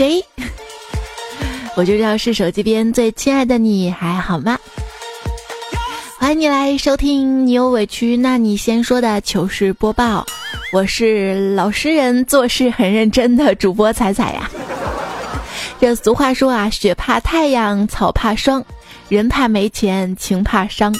[0.00, 0.24] 谁？
[1.76, 4.58] 我就知道是手机边最亲爱的你还好吗？
[6.18, 10.24] 欢迎你来收听，你有委屈那你先说的糗事播报。
[10.72, 14.50] 我是老实人，做事很认真的主播彩彩呀。
[15.78, 18.64] 这俗话说啊，雪怕太阳，草怕霜，
[19.10, 20.96] 人怕没钱，情怕伤。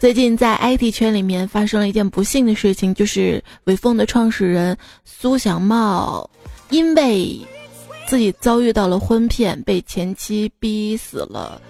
[0.00, 4.74] 最近在 IT 圈里面发生了一件不幸的事情，就是伟风的创始人
[5.04, 6.30] 苏小茂
[6.70, 7.38] 因为
[8.06, 11.60] 自己遭遇到了婚骗，被前妻逼死了。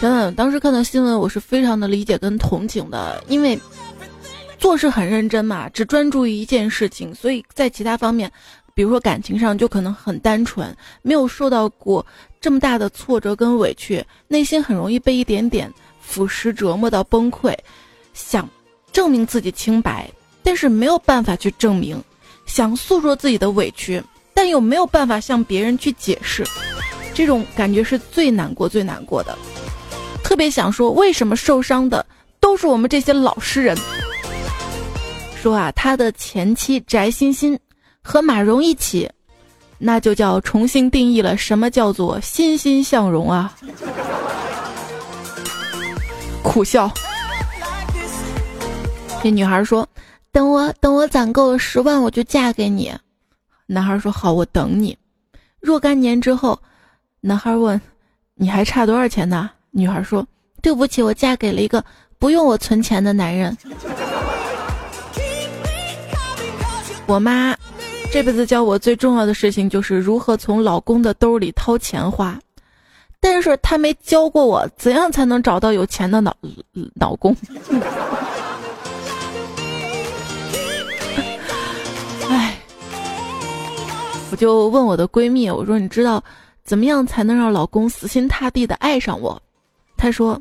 [0.00, 3.58] 真的，当时看到新闻，我是非常的理解跟同情的，因为
[4.58, 8.32] 做事很认真嘛，只专注于一件事情，所以在其他方面，
[8.74, 12.04] 比如说感情上就可能很单纯，没有受到过
[12.40, 17.56] 这么大的挫折跟委屈，内心很容易被一点点腐蚀折磨到崩溃，
[18.12, 18.48] 想
[18.92, 20.10] 证明自己清白，
[20.42, 22.02] 但是没有办法去证明，
[22.44, 24.02] 想诉说自己的委屈，
[24.42, 26.44] 但又没有办法向别人去解释，
[27.14, 29.38] 这种感觉是最难过、最难过的。
[30.24, 32.04] 特别想说，为什么受伤的
[32.40, 33.78] 都是我们这些老实人？
[35.40, 37.56] 说啊，他的前妻翟欣欣
[38.02, 39.08] 和马蓉一起，
[39.78, 43.54] 那就叫重新定义了什么叫做欣欣向荣啊！
[46.42, 46.90] 苦笑。
[49.22, 49.88] 这女孩说
[50.32, 52.92] ：“等我，等我攒够了十万，我就嫁给你。”
[53.66, 54.96] 男孩说：“好，我等你。”
[55.60, 56.58] 若干年之后，
[57.20, 57.80] 男孩问
[58.34, 60.26] ：“你还差多少钱呢？”女孩说
[60.60, 61.84] ：“对不起，我嫁给了一个
[62.18, 63.56] 不用我存钱的男人。
[67.06, 67.56] 我妈
[68.12, 72.38] 这辈子教我最重要的事情就是如何从老公的兜里掏钱花，
[73.20, 76.34] 但是她没教过我怎样才能找到有钱的老
[76.94, 77.36] 老公。
[84.32, 86.24] 我就问我的闺蜜，我说你知道
[86.64, 89.40] 怎么样才能让老公死心塌地的爱上我？”
[89.94, 90.40] 她说：“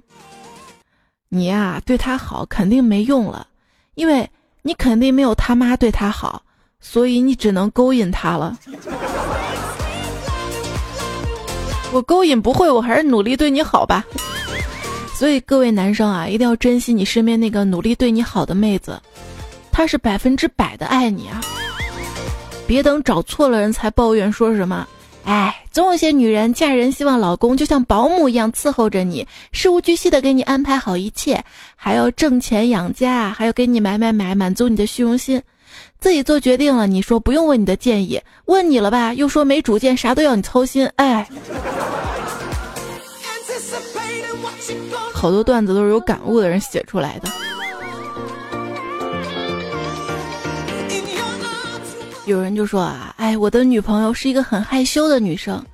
[1.27, 3.45] 你呀，对他好肯定没用了，
[3.95, 4.27] 因为
[4.61, 6.41] 你肯定没有他妈对他好，
[6.79, 8.57] 所以你只能勾引他了。
[11.91, 14.05] 我勾引不会，我还是努力对你好吧。
[15.13, 18.97] 所以各位男生啊，一定要珍惜你身边那个努力对你好的妹子，
[19.69, 21.41] 她是百分之百的爱你啊！
[22.71, 24.87] 别等找错了人才抱怨说什么。”
[25.25, 31.43] 哎，总有些女人嫁人希望老公就像保姆一样伺候着你，事无巨细的给你安排好一切，
[31.75, 35.41] 还要挣钱养家，还要给你买买买，满足你的虚荣心。
[35.99, 40.89] 自己做决定了，你说不用问你的建议，问你了吧，又说没主见，啥都要你操心。
[40.95, 41.27] 哎，
[45.13, 47.29] 好多段子都是有感悟的人写出来的。
[52.25, 55.65] 有人就说啊，哎，我的女朋友是一个很害羞的女生，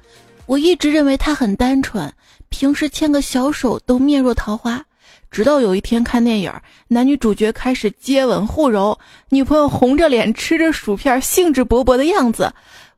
[0.46, 2.12] 我一直认为她很单纯，
[2.50, 4.84] 平时牵个小手都面若桃花。
[5.30, 6.52] 直到有一天看电影，
[6.88, 8.98] 男女主角开始接吻互揉，
[9.30, 12.52] 女朋友红着脸吃着薯片，兴致勃勃的样子，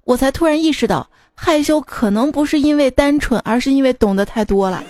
[0.04, 4.84] 我才突然意识到，害羞可能不是因为单纯，而是因为懂得太多了。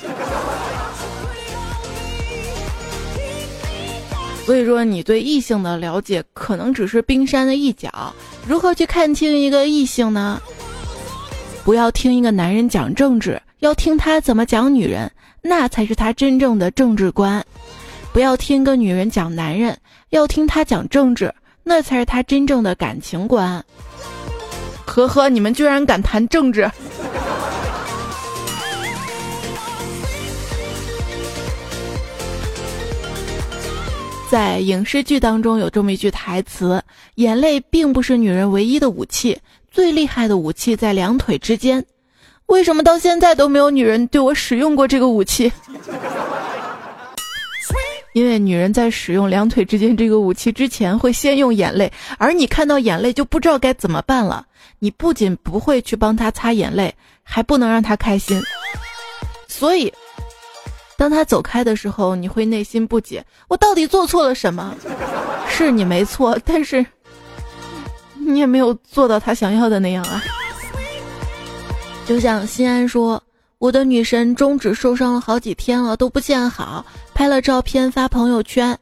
[4.50, 7.88] 所以说，你对异性的了解可能只是冰山的一角。
[8.48, 10.42] 如何去看清一个异性呢？
[11.64, 15.12] 不要听一个男人讲政治，要听他怎么讲女人，
[15.44, 17.46] 那才是他真正的政治观。
[18.12, 19.78] 不要听一个女人讲男人，
[20.10, 21.32] 要听他讲政治，
[21.62, 23.64] 那才是他真正的感情观。
[24.84, 26.68] 呵呵，你们居然敢谈政治！
[34.30, 36.84] 在影视剧当中有这么一句台词
[37.16, 39.36] ：“眼泪并不是女人唯一的武器，
[39.72, 41.84] 最厉害的武器在两腿之间。”
[42.46, 45.52] 为什么到现在都没有女人对我使用过这个武器？
[48.14, 54.46] 因为女人在使用两腿之间这个武器之前，会先用眼泪，而你看到眼泪就不知道该怎么办了。
[54.78, 56.94] 你不仅不会去帮她擦眼泪，
[57.24, 58.40] 还不能让她开心，
[59.48, 59.92] 所以。
[61.00, 64.76] 当他走开的时候，你会内心不解：我到底做错了什么？
[65.48, 66.86] 是你没错，但是
[68.16, 70.22] 你也没有做到他想要的那样啊。
[72.06, 73.24] 就像心安说
[73.60, 78.78] ：“我的女神中指受伤了好几天了，都不见好，拍了照片发朋友圈。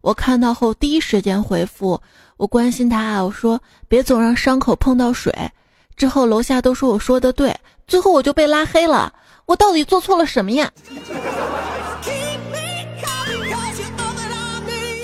[0.00, 2.00] 我看到后第一时间回复，
[2.36, 5.32] 我关心她，我说别总让伤口碰到水。
[5.96, 7.54] 之后楼下都说我说的对，
[7.86, 9.12] 最后我就被拉黑了。
[9.50, 10.70] 我到底做错了什么呀？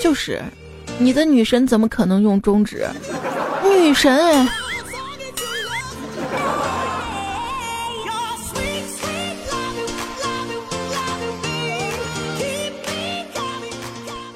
[0.01, 0.41] 就是，
[0.97, 2.87] 你的女神怎么可能用中指？
[3.61, 4.47] 女神哎！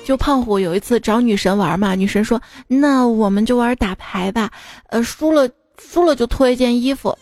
[0.04, 4.52] 就胖虎有一次找女神玩嘛，女神说：“那我们就玩打牌吧，
[4.90, 5.50] 呃，输了
[5.82, 7.18] 输了就脱一件衣服。”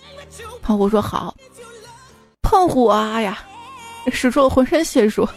[0.64, 1.36] 胖虎说：“好。”
[2.50, 3.38] 胖虎啊呀，
[4.12, 5.30] 使出了浑身解数，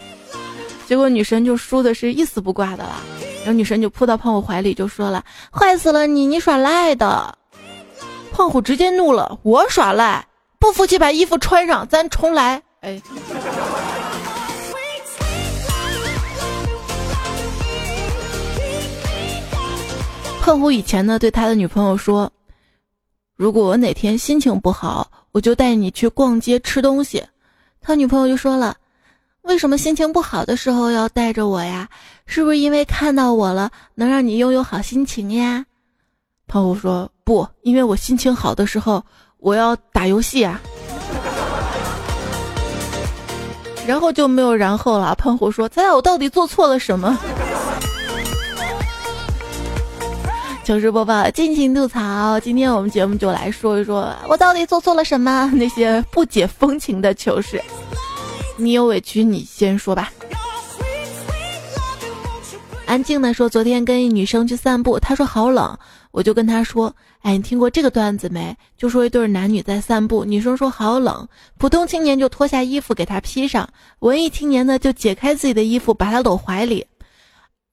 [0.87, 2.95] 结果女神就输的是一丝不挂的了。
[3.41, 5.23] 然后女神就扑到胖虎怀里就说了
[5.53, 7.37] ：“坏死了你，你耍赖的！”
[8.33, 10.25] 胖虎直接怒了：“我耍赖？
[10.57, 12.99] 不服气把衣服穿上，咱重来！”哎。
[20.41, 22.31] 胖虎以前呢，对他的女朋友说
[23.37, 27.21] ：“如果我哪天心情不好，我就带你去逛街吃东西。”
[27.85, 28.77] 他女朋友就说了
[29.43, 31.89] ：“为什么心情不好的时候要带着我呀？
[32.25, 35.65] 是不是因为看到我了，能让你拥有好心情呀？”
[36.47, 39.03] 胖虎说：“不，因为我心情好的时候，
[39.39, 40.61] 我要打游戏啊。”
[43.85, 45.13] 然后就没有然后了。
[45.15, 47.19] 胖虎说：“猜猜我到底做错了什么？”
[50.63, 52.39] 糗事播报，尽情吐槽。
[52.39, 55.51] 今天我们节目就来说一说，我到底做错了什么？
[55.53, 57.61] 那些不解风情的糗事。
[58.55, 60.09] 你有委屈，你先说吧。
[62.85, 65.77] 安静的说，昨天跟一女生去散步，她说好冷，
[66.11, 68.55] 我就跟她说，哎，你听过这个段子没？
[68.77, 71.27] 就说一对男女在散步，女生说好冷，
[71.57, 73.67] 普通青年就脱下衣服给她披上，
[73.99, 76.85] 文艺青年呢就解开自己的衣服把她搂怀里，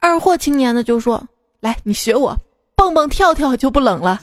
[0.00, 1.24] 二货青年呢就说，
[1.60, 2.36] 来，你学我。
[2.80, 4.18] 蹦蹦跳跳就不冷了，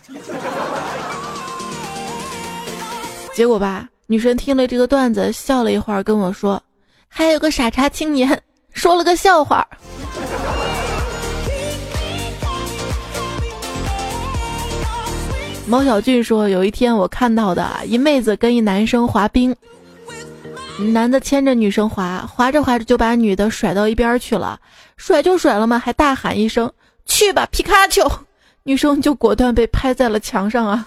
[3.32, 6.60] 结果吧，女神听了这个段子，笑了一会儿，跟我说
[7.08, 8.42] ：“还有个傻叉青年
[8.74, 9.64] 说了个笑话。”
[15.68, 19.56] 毛小俊说：“有一天我看到的一妹子跟一男生滑冰，
[20.80, 24.60] 男的牵着女生滑，滑着滑着就把女的甩到一边去了，
[24.98, 26.74] 甩就甩了嘛，还大喊一声：
[27.06, 28.12] 去吧，皮卡丘！”
[28.68, 30.86] 女生就果断被拍在了墙上啊！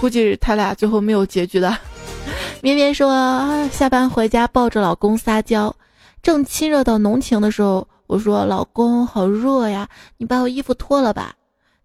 [0.00, 1.78] 估计他俩最后没有结局的。
[2.60, 5.72] 绵绵说，下班回家抱着老公撒娇，
[6.24, 11.32] 正亲热到浓情的时候，我说：“老公好热呀，你把我衣服脱了吧。”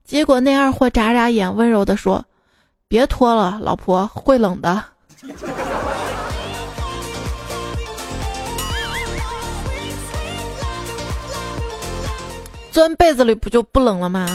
[0.04, 2.26] 结果那二货眨眨眼，温柔的说
[2.90, 4.84] ：“别脱了，老婆会冷的。”
[12.74, 14.28] 钻被子里不就不冷了吗？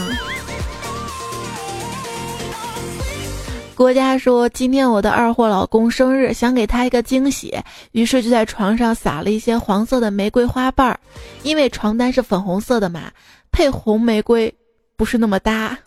[3.75, 7.53] 国家说今天我的二货老公生日，想给他一个惊喜，
[7.91, 10.97] 于是就在床上撒了一些黄色的玫瑰花瓣儿，
[11.43, 13.11] 因为床单是粉红色的嘛，
[13.51, 14.53] 配红玫瑰
[14.95, 15.77] 不是那么搭。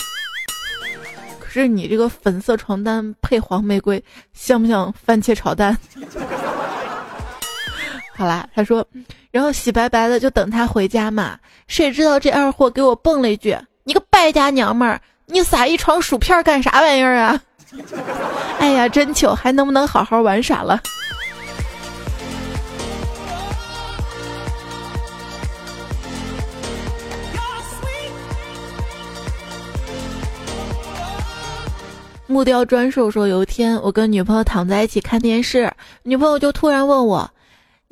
[1.41, 4.03] 可是你这个粉色床单配黄玫瑰，
[4.35, 5.75] 像不像番茄炒蛋？
[8.14, 8.87] 好啦，他说。
[9.31, 17.41] 然后洗白白的就等他回家嘛，谁知道这二货给我蹦了一句：“你个败家娘们儿，你撒一床薯片干啥玩意儿啊？”
[18.61, 20.79] 哎呀，真糗，还能不能好好玩耍了？
[32.27, 35.70] 木雕专兽说，有一天我跟女朋友躺在一起看电视，
[36.03, 37.31] 女朋友就突然问我。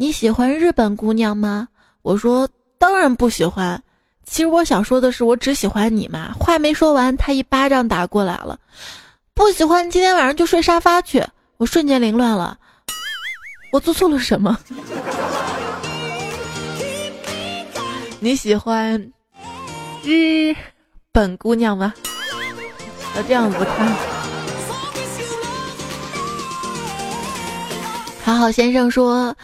[0.01, 1.69] 你喜欢日本姑娘吗？
[2.01, 3.83] 我说当然不喜欢。
[4.25, 6.35] 其实我想说的是，我只喜欢你嘛。
[6.41, 8.59] 话没说完，他一巴掌打过来了。
[9.35, 11.23] 不喜欢，今天晚上就睡沙发去。
[11.59, 12.57] 我瞬间凌乱了，
[13.75, 14.59] 我做错了什么？
[18.21, 19.13] 你喜欢
[20.03, 20.57] 日
[21.13, 21.93] 本姑娘吗？
[23.17, 23.95] 要这样子看。
[28.25, 29.37] 好好先生说。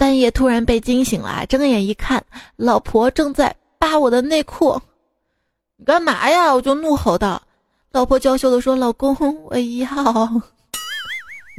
[0.00, 2.24] 半夜突然被惊醒了，睁眼一看，
[2.56, 4.80] 老婆正在扒我的内裤。
[5.76, 6.54] 你干嘛呀？
[6.54, 7.42] 我就怒吼道。
[7.92, 9.14] 老婆娇羞的说：“老公，
[9.44, 10.42] 我要。”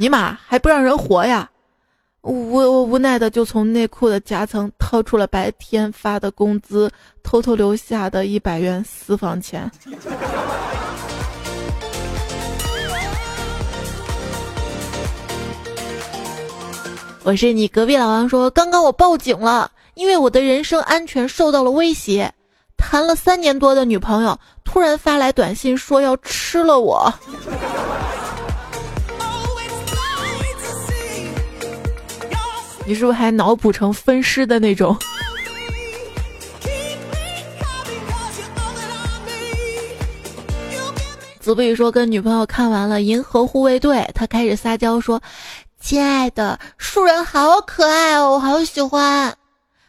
[0.00, 1.48] 尼玛，还不让人活呀？
[2.22, 6.90] 我我无奈的就从内裤的夹层掏出了白天发的工资，
[7.22, 9.70] 偷偷留下的一百元私房钱。
[17.24, 22.32] 我是你隔壁老王说，刚刚我报警了，因为我的人身安全受到了威胁。
[22.76, 27.14] 谈了三年多的女朋友突然发来短信说要吃了我。
[32.84, 34.96] 你是不是还脑补成分尸的那种？
[41.38, 45.22] 子不语说跟女朋友看完了《银河护卫队》，他开始撒娇说。
[45.82, 49.36] 亲爱的，树人好可爱哦，我好喜欢。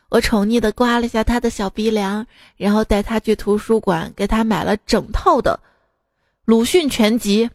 [0.09, 2.25] 我宠溺的刮了一下他的小鼻梁，
[2.57, 5.57] 然后带他去图书馆，给他买了整套的
[6.45, 7.47] 鲁迅全集。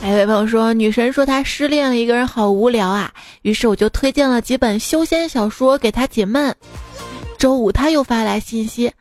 [0.00, 6.56] 还有位朋友说，女神说她失恋了，一个人好无聊啊，于是我就推荐了几本修仙小说给她解闷。
[7.38, 8.92] 周五他又发来信息，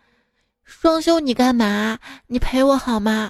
[0.82, 2.00] 双休你干嘛？
[2.26, 3.30] 你陪我好吗？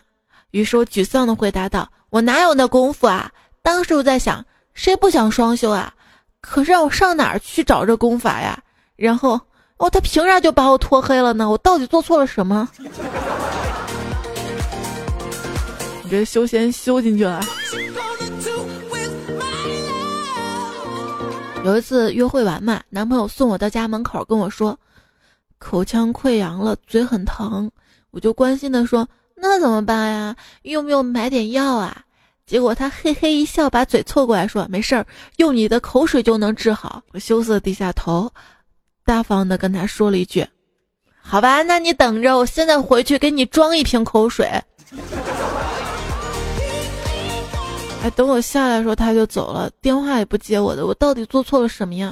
[0.51, 3.29] 于是我沮丧的回答道：“我哪有那功夫啊？”
[3.61, 5.93] 当时我在想，谁不想双休啊？
[6.39, 8.57] 可是让我上哪儿去找这功法呀？
[8.95, 9.37] 然后
[9.75, 11.49] 哦，他凭啥就把我拖黑了呢？
[11.49, 12.69] 我到底做错了什么？
[16.03, 17.43] 你这修仙修进去了。
[21.65, 24.79] 有一次约会完嘛，男朋友送我到家门口，跟我说
[25.61, 27.69] 口腔溃疡了，嘴很疼。
[28.09, 30.35] 我就关心的说：“那怎么办呀？
[30.63, 32.01] 用不用买点药啊？”
[32.47, 35.05] 结果他嘿嘿一笑，把嘴凑过来说：“没事儿，
[35.37, 38.29] 用你的口水就能治好。”我羞涩低下头，
[39.05, 40.45] 大方的跟他说了一句
[41.21, 44.49] ：“好吧，那你等着，我现在回去给你装一瓶口水。”
[48.03, 52.11] 哎，等我下来的时候他就走了，电话也不接我的，我到底做错了什么呀？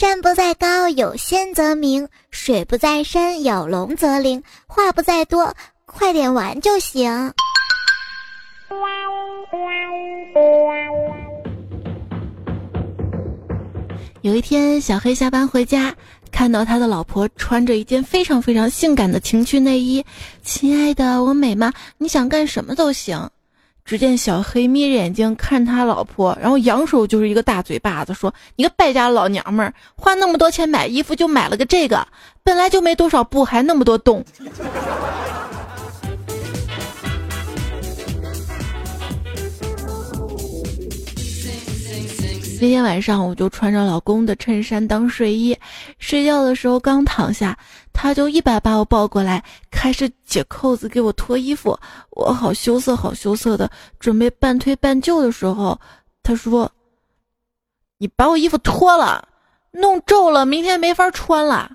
[0.00, 4.42] 山不在高，有仙则名；水不在深，有龙则灵。
[4.66, 5.54] 话不在多，
[5.84, 7.30] 快点玩就行。
[14.22, 15.94] 有一天，小黑下班回家。
[16.32, 20.02] 看到他的老婆穿着一件非常非常性感的情趣内衣，
[20.42, 21.74] 亲爱的，我美吗？
[21.98, 23.28] 你想干什么都行。
[23.84, 32.06] 只见小黑眯着眼睛看他老婆，然后扬手就是一个大嘴巴子，说：“你个败家老娘们儿，花那么多钱买衣服就买了个这个，
[32.44, 34.24] 本来就没多少布，还那么多洞。”
[42.62, 45.56] 那天晚上，我就穿着老公的衬衫当睡衣，
[45.98, 47.56] 睡觉的时候刚躺下，
[47.90, 51.74] 他就一把把我抱过来，开始解扣子给我脱衣服。
[52.10, 55.80] 我好羞涩，好羞涩的，准备半推半就的时候，
[56.22, 56.70] 他说
[57.96, 59.26] ：“你把我衣服脱了，
[59.70, 61.70] 弄皱了，明天没法穿了。”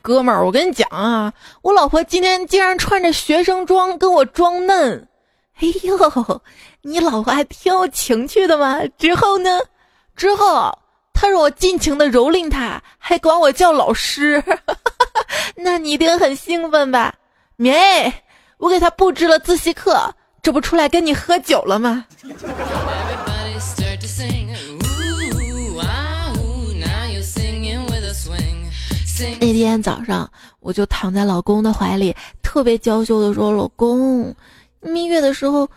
[0.00, 1.32] 哥们儿，我跟你讲啊，
[1.62, 5.08] 我老婆今天竟然穿着学生装跟我装嫩。
[5.60, 6.42] 哎呦，
[6.82, 8.80] 你老婆还挺有情趣的嘛。
[8.98, 9.60] 之后呢？
[10.16, 10.76] 之后
[11.12, 14.42] 她让我尽情的蹂躏她，还管我叫老师。
[15.56, 17.14] 那你一定很兴奋吧？
[17.56, 18.12] 没，
[18.58, 22.06] 我给她布置了自习课，这不出来跟你喝酒了吗？
[29.50, 30.30] 那天早上，
[30.60, 34.32] 我就躺在老公的怀里，特别娇羞的说：“老公，
[34.80, 35.68] 蜜月的时候，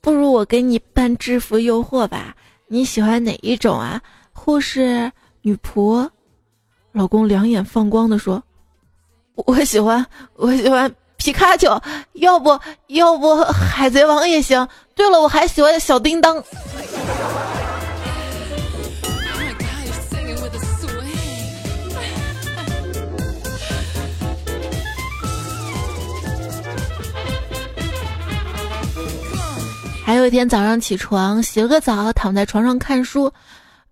[0.00, 2.36] 不如我给你办制服诱惑吧？
[2.68, 4.00] 你喜欢哪一种啊？
[4.32, 6.08] 护士、女仆？”
[6.92, 8.40] 老公两眼放光的说
[9.34, 10.06] ：“我喜欢，
[10.36, 11.76] 我喜欢皮卡丘，
[12.12, 12.56] 要不
[12.86, 14.68] 要不海贼王也行。
[14.94, 16.40] 对了，我还喜欢小叮当。”
[30.04, 33.32] 还有一天早上起床，洗了个澡，躺在床上看书，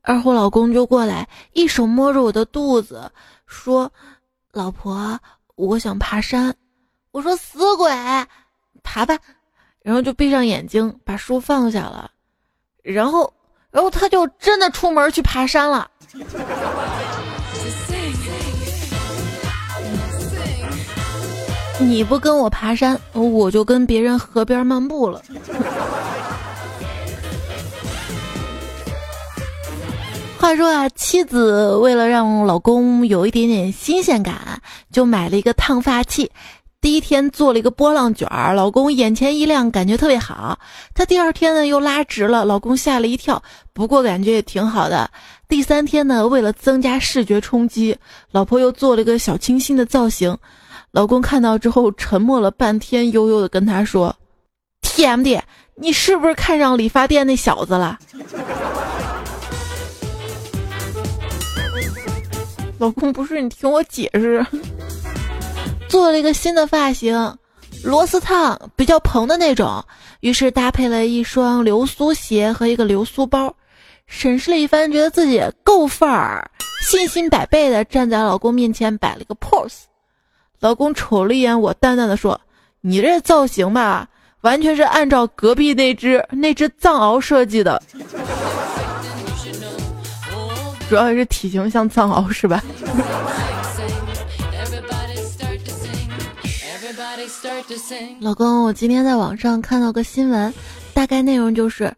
[0.02, 3.10] 二货老公就过来，一手摸着我的肚子，
[3.46, 3.90] 说
[4.52, 5.18] ：“老婆，
[5.54, 6.54] 我想爬山。”
[7.12, 7.90] 我说：“死鬼，
[8.82, 9.16] 爬吧。”
[9.82, 12.10] 然后就闭上眼睛，把书放下了，
[12.82, 13.32] 然后，
[13.70, 15.90] 然后他就真的出门去爬山了。
[21.80, 25.20] 你不跟我爬山，我就跟别人河边漫步了。
[30.38, 34.60] 话说啊，妻子为了让老公有一点点新鲜感，
[34.92, 36.30] 就买了一个烫发器。
[36.80, 40.58] 第一天做了一个波浪卷儿，老公眼前一亮，感觉特别好。
[40.94, 43.42] 他第二天呢又拉直了，老公吓了一跳，
[43.74, 45.10] 不过感觉也挺好的。
[45.46, 47.96] 第三天呢，为了增加视觉冲击，
[48.30, 50.36] 老婆又做了一个小清新的造型。
[50.92, 54.14] 老公看到之后沉默了半天，悠悠的跟他说
[54.82, 55.40] ：“TMD，
[55.76, 57.96] 你是不是看上理发店那小子了？”
[62.78, 64.44] 老公不是你听我解释，
[65.88, 67.36] 做了一个新的发型，
[67.84, 69.84] 螺丝烫，比较蓬的那种。
[70.20, 73.54] 于是搭配了一双流苏鞋和一个流苏包，
[74.06, 76.50] 审视了一番，觉得自己够范儿，
[76.82, 79.84] 信心百倍的站在老公面前摆了个 pose。
[80.60, 82.38] 老公瞅了一眼我，淡淡的说
[82.82, 84.08] ：“你这造型吧，
[84.42, 87.82] 完全是按照隔壁那只那只藏獒设计的，
[90.88, 92.62] 主要是体型像藏獒是吧？”
[98.20, 100.52] 老公，我今天在网上看到个新闻，
[100.92, 101.94] 大概内容就是，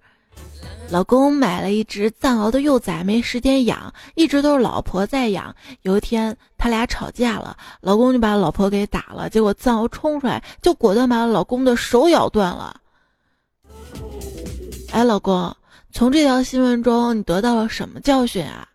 [0.93, 5.57] 老公买了一只藏獒的幼崽，没时间养，一直都是老婆在养。
[5.81, 12.77] 有一天他俩吵架了，老公就把老婆给打了，结果藏獒冲出来，就果断把老公的手咬断了。
[14.93, 15.57] 哎，老公，
[15.93, 18.69] 从这条新闻中你得到了什么教训啊？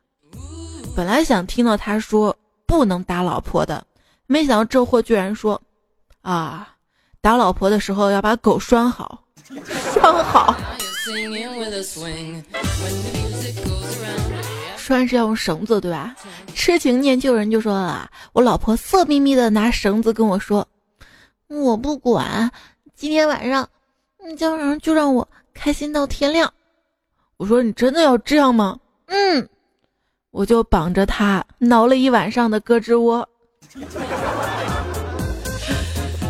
[0.95, 3.85] 本来想听到他说不能打老婆的，
[4.25, 5.61] 没想到这货居然说。
[6.23, 6.67] 啊，
[7.21, 9.21] 打老婆的时候要把狗拴好，
[9.93, 10.55] 拴好。
[14.77, 16.15] 拴是要用绳子，对吧？
[16.53, 20.67] 痴情念旧人就说了，我老婆色眯眯的拿绳子跟我说，
[21.47, 22.49] 我不管，
[22.95, 23.67] 今天晚上，
[24.19, 26.51] 今天晚上就让我开心到天亮。
[27.37, 28.79] 我说你真的要这样吗？
[29.07, 29.47] 嗯，
[30.31, 33.27] 我就绑着他挠了一晚上的胳肢窝。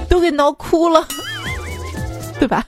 [0.10, 1.08] 都给挠哭了，
[2.40, 2.66] 对吧？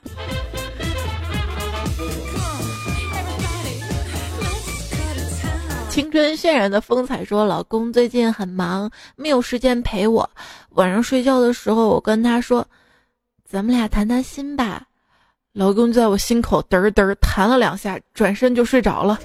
[5.89, 10.29] 青春渲染的风采说：“老公最近很忙，没有时间陪我。
[10.72, 12.65] 晚上睡觉的时候，我跟他说，
[13.43, 14.84] 咱们俩谈谈心吧。
[15.51, 19.19] 老公在我心口嘚儿嘚儿弹了两下，转身就睡着了。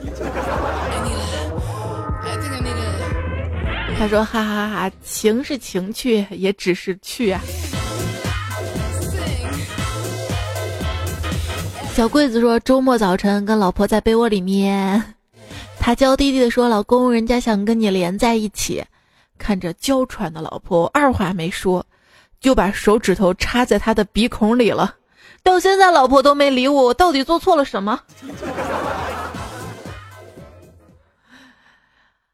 [3.96, 7.40] 他说：哈哈哈，情是情趣，也只是趣啊。”
[11.94, 15.13] 小桂子说：“周末早晨跟老婆在被窝里面，
[15.78, 18.84] 他娇滴滴的说：‘老公，人家想跟你连在一起。’
[19.36, 21.84] 看着娇喘的老婆，二话没说，
[22.40, 24.94] 就把手指头插在他的鼻孔里了。
[25.42, 28.00] 到现在，老婆都没理我，我到底做错了什么？”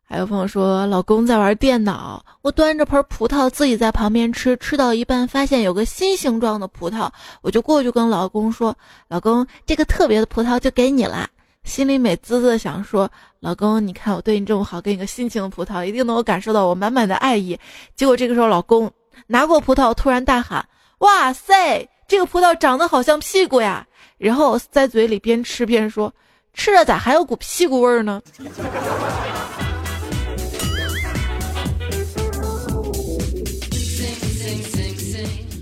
[0.05, 7.09] 还有朋友说，老公在玩电脑，我端着盆葡萄自己在旁边吃，吃到一半发现有个新形状的葡萄，
[7.43, 8.77] 我就过去跟老公说
[9.09, 11.29] ：“老公，这个特别的葡萄就给你了。”
[11.71, 17.57] 心里美滋滋的想说：“老公，你看我对你这么好，给你个心情的葡萄，一定能够感受到我满满的爱意。”
[17.95, 18.91] 结果这个时候，老公
[19.29, 23.87] 拿过葡萄，突然大喊：“哇塞，这个葡萄长得好像屁股呀！”
[24.19, 26.13] 然后在嘴里边吃边说
[26.53, 28.21] ：“吃着咋还有股屁股味儿呢？”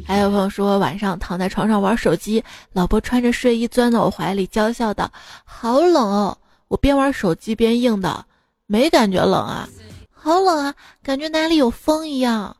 [0.08, 2.42] 还有朋友说晚上躺在床上玩手机，
[2.72, 5.12] 老婆穿着睡衣钻到我怀里，娇笑道
[5.44, 8.24] ：“好冷哦！”我边玩手机边应道
[8.64, 9.68] ：“没感觉冷啊，
[10.10, 12.56] 好冷啊，感觉哪里有风一样。”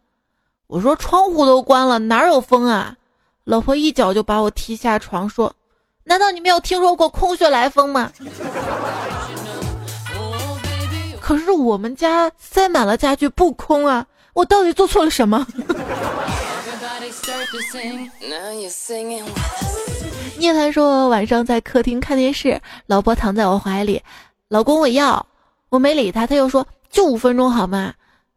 [0.69, 2.95] 我说：“窗户都关了，哪有风啊？”
[3.45, 5.55] 老婆一脚就把我踢下床，说
[6.05, 8.13] ：“难道你没有听说过空穴来风吗？”
[11.19, 14.07] 可是我们家塞满了家具，不空啊！
[14.35, 15.47] 我到底做错了什么？
[20.39, 24.03] 聂凡 说晚上在客厅看电视，老婆躺在我怀里，
[24.49, 25.27] 老公我要，
[25.69, 27.93] 我没理他，他又说就五分钟好吗？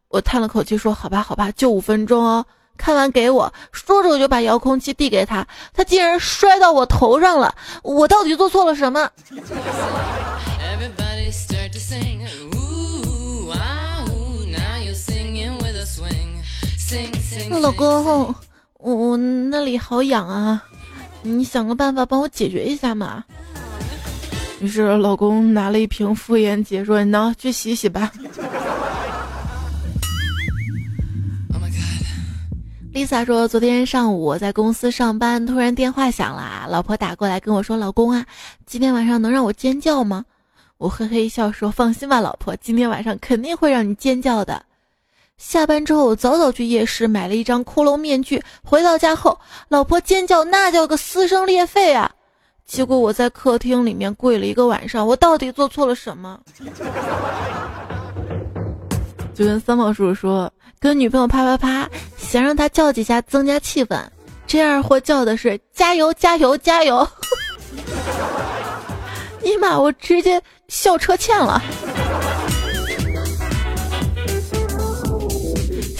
[0.10, 2.45] 我叹了口气说好吧好吧，就五分钟哦。
[2.77, 9.10] 看完给我，说着我就把遥控器递给他，他竟然摔到我头上了，我到底做错了什么？
[17.62, 18.36] 老公。
[18.82, 20.63] 我我那里好痒啊，
[21.22, 23.24] 你想个办法帮我解决一下嘛。
[24.60, 28.12] 于是老公拿了一瓶妇炎洁，说：“你呢，去洗洗吧。”
[32.94, 38.26] Lisa 说：“昨天上午我在公司上班，突然电话响了，老婆打过来跟我说：‘老公啊，
[38.65, 40.26] 今天晚上能让我尖叫吗？’
[40.78, 44.65] 我嘿嘿一笑说：‘放心吧，老婆，今天晚上肯定会让你尖叫的。’”
[45.41, 48.41] 下班之后，我早早去夜市买了一张骷髅面具。
[48.63, 49.38] 回到家后，
[49.69, 52.10] 老婆尖叫，那叫个撕声裂肺啊！
[52.63, 56.39] 结果我在客厅里面跪了一个晚上，我到底做错了什么？
[59.34, 63.99] 就跟三毛叔叔说，跟女朋友啪啪啪，想让她叫几下增加气氛。
[64.45, 67.06] 这二货叫的是加油加油加油！
[69.41, 71.60] 尼玛，我直接笑车欠了。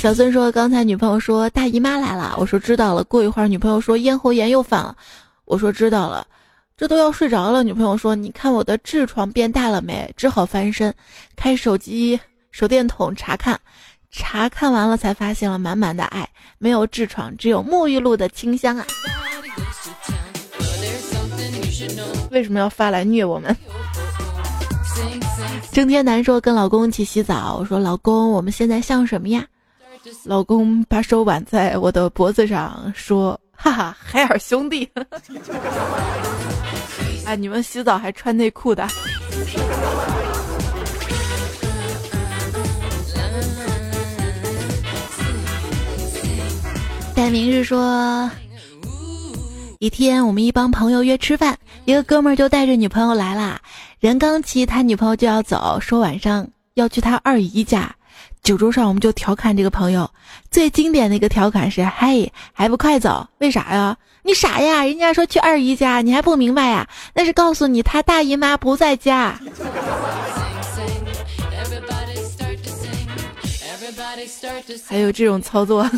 [0.02, 3.04] 小孙说：“刚才女朋友说大姨妈来了，我说知道了。
[3.04, 4.96] 过一会儿女朋友说咽喉炎又犯了，
[5.46, 6.26] 我说知道了。
[6.76, 10.12] 这都要睡着了，女朋友说你看我的痔疮变大了没？
[10.18, 10.92] 只好翻身，
[11.36, 13.62] 开手机手电筒查看，
[14.10, 18.88] 查看完了才发现了满满的爱，没有痔疮，只有沐浴露的清香啊。
[22.32, 23.56] 为什么要发来虐我们？”
[25.72, 29.46] 郑天南说：“跟老公一起洗澡。”我说：“老公，我们现在像什么呀？”
[30.24, 34.90] 老公把手挽在我的脖子上说：“哈哈，海尔兄弟。
[37.26, 38.88] ”哎，你们洗澡还穿内裤的？
[47.14, 48.30] 戴明日说，
[49.80, 53.62] 一天我们一帮朋友约吃饭，一个哥们儿就带着女朋友来啦。
[54.00, 57.94] 人刚齐，他女朋友就要走，说晚上要去他二姨家。
[58.44, 60.10] 酒桌上，我们就调侃这个朋友，
[60.50, 63.28] 最经典的一个调侃是：“嘿，还不快走？
[63.38, 63.96] 为啥呀？
[64.24, 64.84] 你傻呀？
[64.84, 66.88] 人家说去二姨家，你还不明白呀？
[67.14, 69.40] 那是告诉你他大姨妈不在家。”
[74.88, 75.90] 还有这种操作。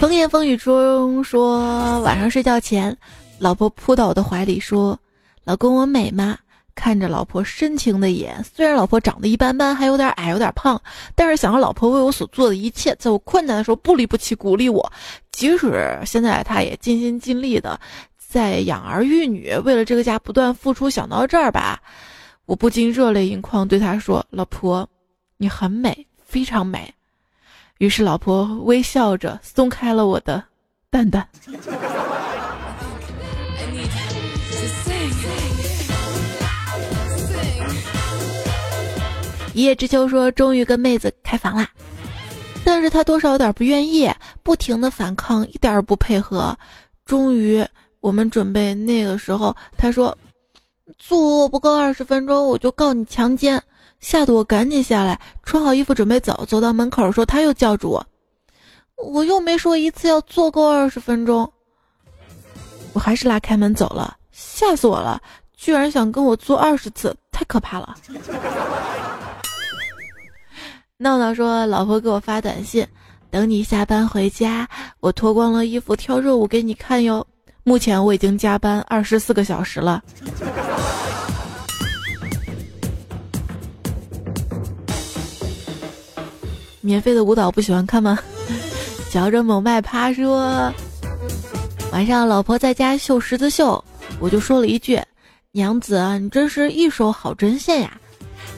[0.00, 2.96] 风言风语中说，晚上睡觉前，
[3.38, 4.98] 老婆扑到我的怀里说。
[5.44, 6.38] 老公，我美吗？
[6.74, 10.80] 看着老婆深情的眼，虽然老婆长得一般般，还有点矮，有点胖，
[11.14, 14.92] 但是想让老婆为我所做的一切，在我困难的时候不离不弃，鼓励我，
[15.30, 17.78] 即使现在她也尽心尽力的
[18.18, 20.90] 在养儿育女，为了这个家不断付出。
[20.90, 21.80] 想到这儿吧，
[22.46, 24.88] 我不禁热泪盈眶，对她说：“老婆，
[25.36, 26.92] 你很美，非常美。”
[27.78, 30.42] 于是老婆微笑着松开了我的
[30.90, 31.26] 蛋蛋。
[39.54, 41.68] 一叶知秋说：“终于跟妹子开房啦，
[42.64, 44.12] 但是他多少有点不愿意，
[44.42, 46.56] 不停的反抗，一点儿不配合。
[47.04, 47.64] 终于，
[48.00, 50.16] 我们准备那个时候，他说
[50.98, 53.62] ：‘坐不够二十分钟，我就告你强奸。’
[54.00, 56.44] 吓得我赶紧下来，穿好衣服准备走。
[56.46, 58.06] 走到门口说，他又叫住我，
[58.96, 61.50] 我又没说一次要坐够二十分钟，
[62.92, 64.16] 我还是拉开门走了。
[64.32, 65.22] 吓死我了，
[65.56, 67.96] 居然想跟我做二十次，太可怕了。”
[70.96, 72.86] 闹闹说：“老婆给我发短信，
[73.28, 74.68] 等你下班回家，
[75.00, 77.26] 我脱光了衣服跳热舞给你看哟。
[77.64, 80.00] 目前我已经加班二十四个小时了。
[86.80, 88.16] 免费的舞蹈不喜欢看吗？”
[89.10, 90.72] 嚼着某麦趴说
[91.90, 93.84] ：“晚上老婆在家绣十字绣，
[94.20, 95.00] 我就说了一句
[95.50, 97.98] ：‘娘子，你真是一手好针线呀。’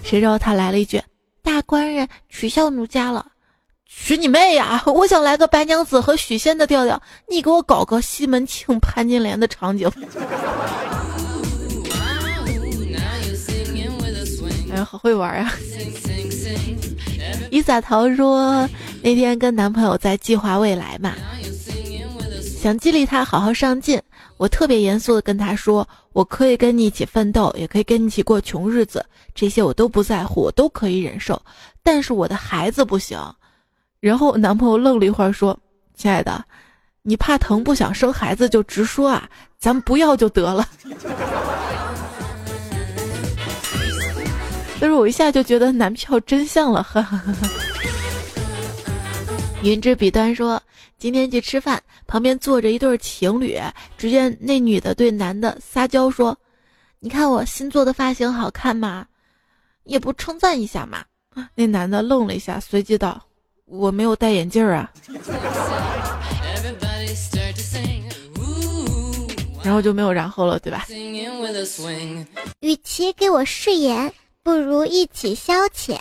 [0.04, 1.02] 谁知道他来了一句。”
[1.46, 3.24] 大官人取笑奴家了，
[3.86, 4.82] 娶你妹呀！
[4.92, 9.88] 我想来个白娘子和许仙的调调，你给我搞个西门庆潘金莲的场景。
[14.74, 15.52] 哎，好会玩啊！
[17.52, 18.68] 伊萨桃说，
[19.02, 21.14] 那天跟男朋友在计划未来嘛，
[22.66, 24.02] 想激励他好好上进。
[24.38, 31.40] 我特别严肃的跟他说：“我可以跟你一起奋斗，也可以跟你一起过穷日子，这些我都不在乎，我都可以忍受。
[31.84, 33.16] 但是我的孩子不行。”
[34.02, 35.56] 然后男朋友愣了一会儿说
[35.94, 36.44] ：“亲爱的，
[37.02, 40.68] 你怕疼不想生孩子就直说啊，咱们不要就得了。
[44.80, 47.48] ”但是我一下就觉得男票真相了，哈哈哈哈。
[49.62, 50.60] 云之彼端说。
[50.98, 53.58] 今天去吃饭，旁边坐着一对情侣。
[53.98, 56.36] 只见那女的对男的撒娇说
[57.00, 59.06] ：“你看我新做的发型好看吗？
[59.84, 61.04] 也不称赞一下嘛。”
[61.54, 63.22] 那男的愣了一下，随即道
[63.66, 64.90] ：“我没有戴眼镜啊。”
[69.62, 70.86] 然后就没有然后了，对吧？
[72.60, 74.12] 与其给我誓言，
[74.44, 75.98] 不如一起消遣。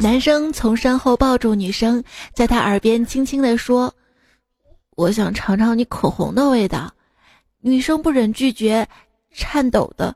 [0.00, 3.92] 男生从身后抱住女生，在她耳边轻轻地说
[4.96, 6.90] ：“我想尝尝你口红的味道。”
[7.60, 8.88] 女生不忍拒绝，
[9.32, 10.14] 颤抖的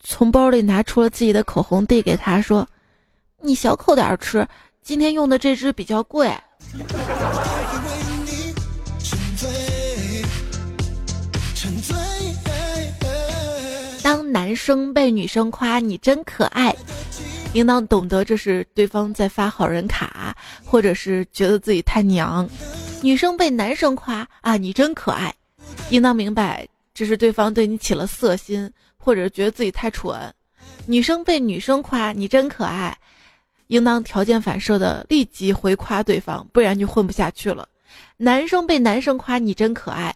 [0.00, 2.66] 从包里拿出了自己的口红，递给他说
[3.40, 4.46] ：“你小口点吃，
[4.82, 6.32] 今天用的这支比较贵。”
[14.04, 16.76] 当男生被女生夸你真可爱。
[17.54, 22.46] 应当懂得这是对方在发好人卡，或者是觉得自己太娘。
[23.00, 25.34] 女生被男生夸啊，你真可爱，
[25.88, 30.20] 应当明白这是对方对你起了色心，或者觉得自己太蠢。
[30.84, 32.94] 女生被女生夸你真可爱，
[33.68, 37.66] 应当条件反射的立即回夸对方，不然就混不下去了。
[38.18, 40.14] 男生被男生夸你真可爱，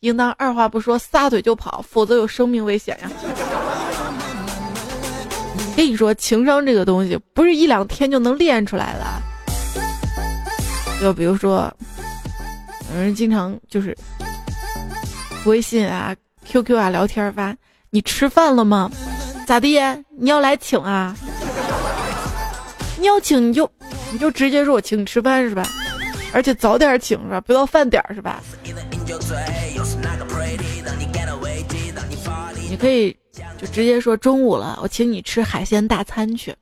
[0.00, 3.10] 应当二话不说撒腿就跑，否则有生命危险呀。
[5.76, 9.04] 跟你说，情商这个东西不是一两天就能练出来的。
[11.00, 11.72] 就比如说。
[12.94, 13.94] 有人经常就是
[15.44, 17.54] 微信啊、QQ 啊聊天发，
[17.90, 18.90] 你吃饭了吗？
[19.46, 19.78] 咋地？
[20.16, 21.14] 你要来请啊？
[22.98, 23.70] 你要请你就
[24.10, 25.68] 你就直接说我请你吃饭是吧？
[26.32, 27.42] 而且早点请是吧？
[27.42, 28.42] 不到饭点是吧？
[32.68, 33.16] 你可以
[33.58, 36.54] 就直接说中午了，我请你吃海鲜大餐去。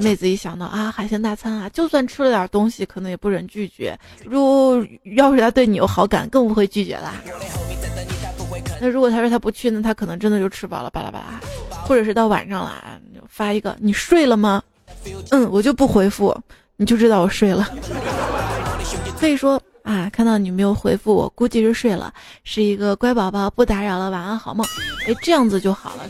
[0.00, 3.96] 妹子一想到啊，海鲜大餐啊，就算吃了点东西，可能也不忍拒绝。
[4.24, 4.84] 如
[5.16, 7.14] 要是他对你有好感，更不会拒绝啦。
[8.80, 11.40] 那如果他说他不去，那他可能真的就吃饱了，巴拉巴拉。
[11.86, 12.98] 或者是到晚上了啊，
[13.28, 14.62] 发一个你睡了吗？
[15.30, 16.34] 嗯，我就不回复，
[16.76, 17.68] 你就知道我睡了。
[19.18, 24.66] 可以说啊，看到你没有回复我，估计是睡了，是一个乖宝宝，不打扰了，晚安好梦。
[25.06, 26.08] 哎，这样子就好了。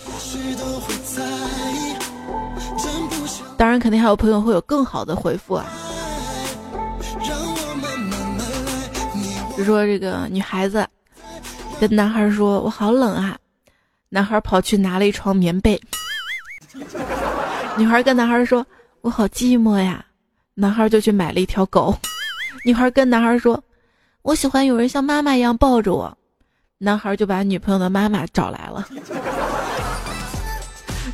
[3.56, 5.66] 当然，肯定还有朋友会有更好的回复啊。
[9.56, 10.86] 就说这个女孩子
[11.80, 13.36] 跟男孩说：“我好冷啊。”
[14.08, 15.80] 男孩跑去拿了一床棉被。
[17.76, 18.64] 女孩跟男孩说
[19.02, 20.04] ：“我好寂寞呀。”
[20.54, 21.92] 男孩就去买了一条狗。
[22.64, 23.62] 女孩跟男孩说
[24.22, 26.16] ：“我喜欢有人像妈妈一样抱着我。”
[26.80, 28.88] 男孩就把女朋友的妈妈找来了。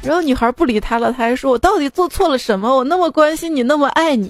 [0.00, 2.76] 然后女孩不理他了，他还说：“我到底做错了什么？
[2.76, 4.28] 我那么关心你，那么爱你。”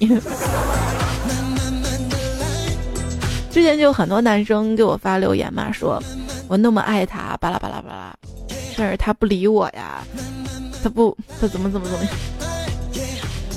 [3.52, 6.02] 之前就有很多男生给我发留言嘛，说
[6.48, 8.16] 我那么爱他，巴拉巴拉巴拉，
[8.78, 10.02] 但是他不理我呀，
[10.82, 12.14] 他不，他怎么怎么怎么样？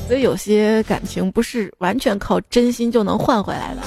[0.07, 3.81] 所以有些感情不是完全靠真心就能换回来的，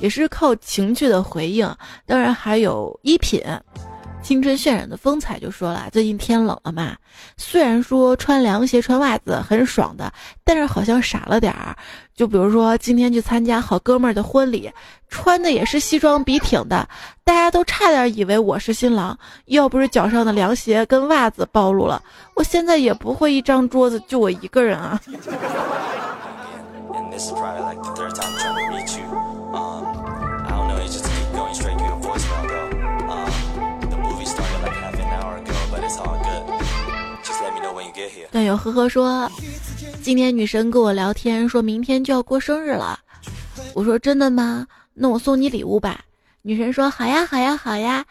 [0.00, 1.68] 也是靠情绪的回应，
[2.06, 3.42] 当然还有衣品。
[4.20, 6.94] 青春渲染的风采就说了，最近天冷了嘛，
[7.38, 10.12] 虽然说穿凉鞋穿袜子很爽的，
[10.44, 11.74] 但是好像傻了点儿。
[12.18, 14.68] 就比如说今天去参加好哥们儿的婚礼，
[15.08, 16.88] 穿的也是西装笔挺的，
[17.22, 19.16] 大家都差点以为我是新郎。
[19.44, 22.02] 要不是脚上的凉鞋跟袜子暴露了，
[22.34, 25.00] 我现在也不会一张桌子就我一个人啊。
[38.30, 39.30] 段友呵呵说，
[40.02, 42.98] 今天女神跟我聊天，说明天就要过生日了。
[43.74, 44.66] 我说真的吗？
[44.94, 46.00] 那我送你礼物吧。
[46.42, 48.04] 女神说好呀好呀好呀。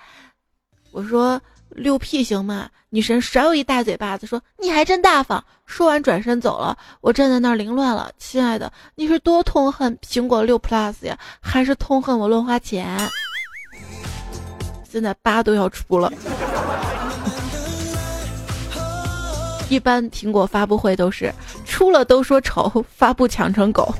[0.91, 2.69] 我说六 P 行吗？
[2.89, 5.43] 女神甩我一大嘴巴子，说你还真大方。
[5.65, 6.77] 说完转身走了。
[7.01, 8.11] 我站在那儿凌乱了。
[8.17, 12.97] 亲爱的，你是多痛恨苹果六 Plus 呀，还是痛恨我乱花钱？
[14.89, 16.11] 现在八都要出了。
[19.69, 21.33] 一般苹果发布会都是
[21.65, 23.93] 出了都说丑， 发布抢成狗。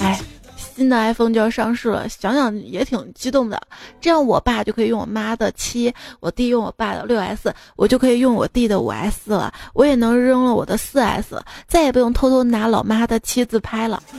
[0.00, 0.18] 哎，
[0.56, 3.60] 新的 iPhone 就要上市了，想想也挺激动的。
[4.00, 9.52] 这样我爸就可以用我妈的七，我弟用我爸的六 S，我就可以用我弟的五 S 了。
[9.74, 14.02] 我也能扔了我的四 S，再也不用偷偷拿老妈的七自拍了。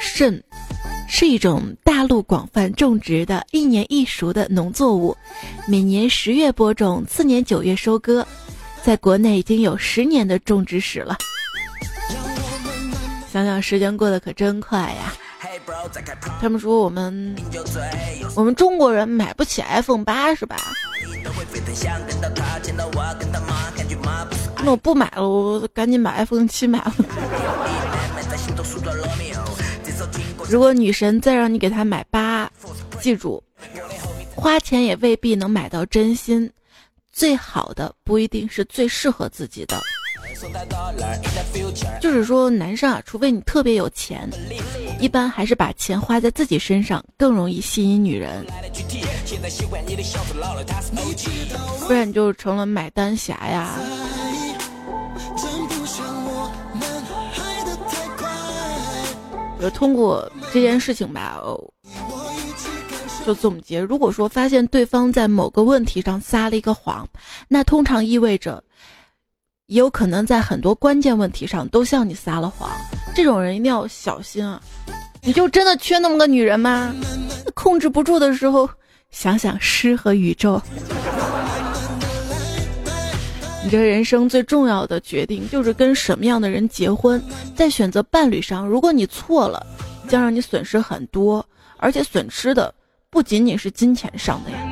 [0.00, 0.42] 肾。
[1.12, 5.14] 是一种大陆广泛种植的一年一熟的农作物，
[5.66, 8.24] 每年十月播种，次年九月收割，
[8.82, 11.18] 在国内已经有十年的种植史了。
[13.30, 15.12] 想想时间过得可真快呀！
[16.40, 17.36] 他们说我们
[18.36, 20.56] 我们中国人买不起 iPhone 八是吧？
[24.62, 26.94] 那我不买了，我赶紧把 iPhone 七买了。
[30.50, 32.50] 如果女神再让你给她买八，
[33.00, 33.40] 记住，
[34.34, 36.50] 花钱也未必能买到真心。
[37.12, 39.80] 最好的不一定是最适合自己的。
[42.00, 44.28] 就是说，男生啊，除非你特别有钱，
[44.98, 48.44] 一般还是把钱花在自己身上更容易吸引女人，
[51.86, 53.78] 不然你就成了买单侠呀。
[59.60, 61.38] 就通过这件事情吧，
[63.26, 67.06] 就总结，如果说发现对方在某个问题上撒了一个谎，
[67.46, 68.62] 那通常意味着，
[69.66, 72.70] 也有可能在很多关键问题上都向你撒了谎。
[73.14, 74.60] 这种人一定要小心啊！
[75.22, 76.94] 你就真的缺那么个女人吗？
[77.54, 78.66] 控制不住的时候，
[79.10, 80.60] 想想诗和宇宙。
[83.70, 87.22] 这人生最重要的决定就是跟什么样的人结婚，
[87.54, 89.64] 在选择伴侣上，如果你错了，
[90.08, 92.74] 将让你损失很多，而且损失的
[93.10, 94.69] 不仅仅是金钱上的呀。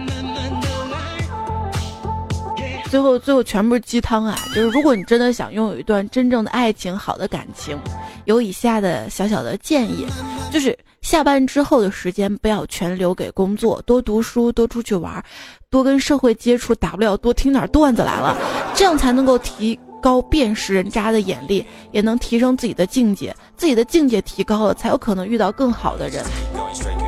[2.90, 4.36] 最后，最后全部是鸡汤啊！
[4.54, 7.78] 就是如果你真的想拥有一段真正的爱情、好的感情，
[8.24, 10.06] 有以下的小小的建议，
[10.50, 15.22] 就是下班之后的时间不要全留给工作，多读书，多出去玩，
[15.68, 18.36] 多跟社会接触，大不了多听点段子来了，
[18.74, 23.34] 这样才能够提高辨识人渣的眼力，也能提升自己的境界。
[23.56, 26.24] 自己的境界提高了，才有可能遇到更好的人。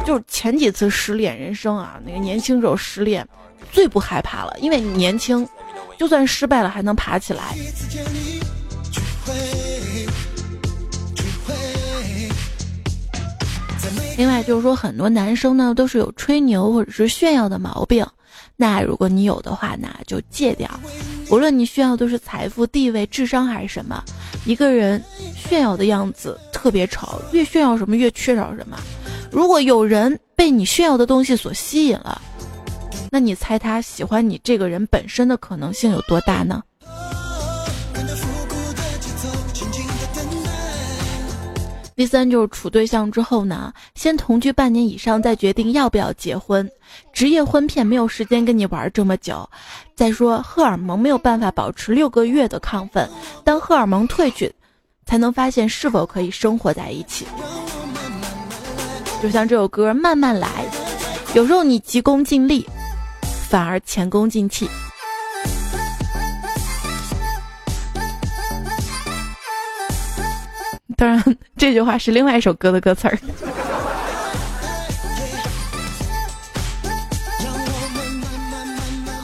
[0.05, 3.27] 就是前几次失恋，人生啊，那个年轻时候失恋，
[3.73, 5.49] 最不害怕了，因为你年轻。
[6.01, 7.55] 就算失败了，还能爬起来。
[14.17, 18.03] 另外就是说，很多男生呢都是有吹牛或者是炫耀的毛病。
[18.57, 20.67] 那如果你有的话，那就戒掉。
[21.31, 24.03] 无论你炫耀的是财富、地位、智商还是什么，
[24.47, 25.05] 一个人
[25.37, 28.81] 炫耀的样子特别丑，越炫耀什么越缺少什么。
[29.31, 32.23] 如果有人被你炫耀的东西所吸引了。
[33.11, 36.63] 那你猜他喜欢你这个人本身的可能性有多大呢？
[41.97, 46.67] 第三就是处对象之后呢，先同居半年以上再决定要不要结婚。
[47.13, 49.47] 职业婚骗没有时间跟你玩这么久。
[49.95, 53.07] 再说荷尔蒙没有办法保持六个月的亢奋，
[53.45, 54.51] 当荷尔蒙退去，
[55.05, 57.27] 才能发现是否可以生活在一起。
[59.23, 60.49] 就像这首歌《慢慢来》，
[61.37, 62.67] 有时候你急功近利。
[63.51, 64.71] 反而前功尽弃。
[70.97, 73.19] 当然，这句话是另外一首歌的歌词儿。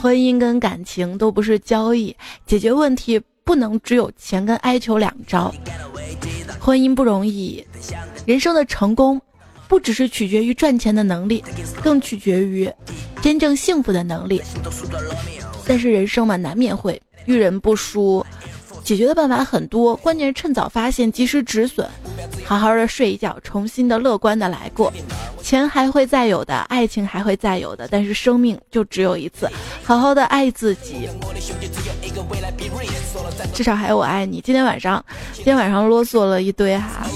[0.01, 2.13] 婚姻跟感情都不是交易，
[2.45, 5.53] 解决问题不能只有钱跟哀求两招。
[6.59, 7.65] 婚姻不容易，
[8.25, 9.21] 人生的成功。
[9.67, 11.43] 不只是取决于赚钱的能力，
[11.81, 12.71] 更取决于
[13.21, 14.41] 真正幸福的能力。
[15.65, 18.25] 但是人生嘛，难免会遇人不淑，
[18.83, 21.85] 解决的办法很多，关键是趁早发现，及时止损，
[22.45, 24.91] 好好的睡一觉，重新的乐观的来过。
[25.41, 29.49] 钱还会再有的，爱情还会再有的，但是生命就只有一次，
[29.83, 31.07] 好好的爱自己，
[33.53, 34.41] 至少还有我爱你。
[34.41, 35.03] 今天晚上，
[35.33, 37.07] 今天晚上啰嗦了一堆哈。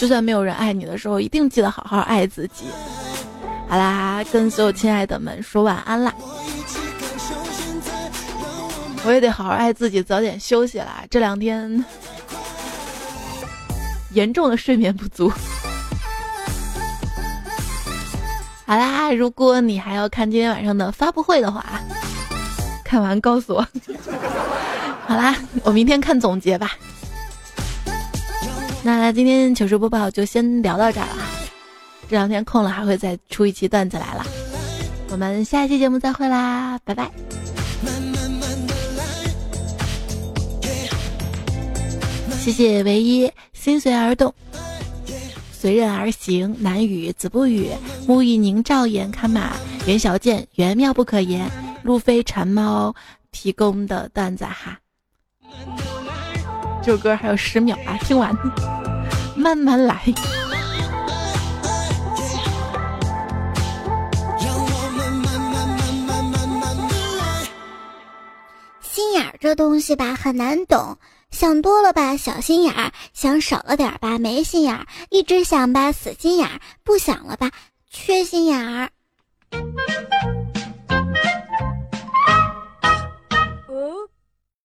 [0.00, 2.64] 就算没有人爱你的时候，一定记得好好爱自己。
[3.68, 6.10] 好啦，跟所有亲爱的们说晚安啦！
[9.04, 11.04] 我也得好好爱自己，早点休息啦。
[11.10, 11.84] 这两天
[14.12, 15.30] 严重的睡眠不足。
[18.64, 21.62] 好啦，如果你还要看今天晚上的发布会的话，
[22.82, 23.68] 看完告诉我。
[25.06, 26.72] 好啦，我明天看总结吧。
[28.82, 31.26] 那今天糗事播报就先聊到这儿了，
[32.08, 34.24] 这两天空了还会再出一期段子来了，
[35.10, 37.10] 我们下一期节目再会啦，拜拜。
[42.40, 44.34] 谢谢唯一心随而动，
[45.52, 47.68] 随任而行，南雨子不语，
[48.06, 49.52] 木易宁照眼看马，
[49.86, 51.50] 袁小健缘妙不可言，
[51.82, 52.94] 路飞馋猫
[53.30, 54.78] 提供的段子哈。
[56.82, 58.34] 这首歌还有十秒啊，听完，
[59.36, 60.02] 慢慢来。
[68.80, 70.96] 心眼儿这东西吧，很难懂。
[71.30, 77.50] 想多了吧，小心眼儿；想少了点吧，没心眼儿；一直想吧，死心眼儿；不想了吧，
[77.90, 78.88] 缺心眼儿。